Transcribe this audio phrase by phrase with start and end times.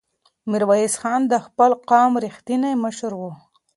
[0.49, 3.23] میرویس خان د خپل قوم رښتینی مشر و.